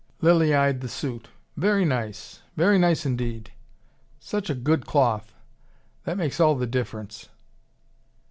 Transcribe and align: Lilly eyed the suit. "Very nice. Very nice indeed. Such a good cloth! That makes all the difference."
Lilly 0.19 0.55
eyed 0.55 0.81
the 0.81 0.87
suit. 0.89 1.27
"Very 1.55 1.85
nice. 1.85 2.41
Very 2.57 2.79
nice 2.79 3.05
indeed. 3.05 3.51
Such 4.19 4.49
a 4.49 4.55
good 4.55 4.87
cloth! 4.87 5.35
That 6.05 6.17
makes 6.17 6.39
all 6.39 6.55
the 6.55 6.65
difference." 6.65 7.29